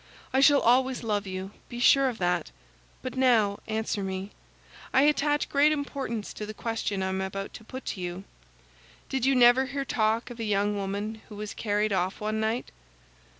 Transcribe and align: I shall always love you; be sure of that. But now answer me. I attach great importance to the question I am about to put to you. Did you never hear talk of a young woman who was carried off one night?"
I 0.33 0.39
shall 0.39 0.61
always 0.61 1.03
love 1.03 1.27
you; 1.27 1.51
be 1.69 1.79
sure 1.79 2.09
of 2.09 2.17
that. 2.17 2.49
But 3.03 3.15
now 3.15 3.59
answer 3.67 4.01
me. 4.01 4.31
I 4.95 5.03
attach 5.03 5.47
great 5.47 5.71
importance 5.71 6.33
to 6.33 6.47
the 6.47 6.55
question 6.55 7.03
I 7.03 7.09
am 7.09 7.21
about 7.21 7.53
to 7.53 7.63
put 7.63 7.85
to 7.93 8.01
you. 8.01 8.23
Did 9.09 9.27
you 9.27 9.35
never 9.35 9.67
hear 9.67 9.85
talk 9.85 10.31
of 10.31 10.39
a 10.39 10.43
young 10.43 10.75
woman 10.75 11.21
who 11.29 11.35
was 11.35 11.53
carried 11.53 11.93
off 11.93 12.19
one 12.19 12.39
night?" 12.39 12.71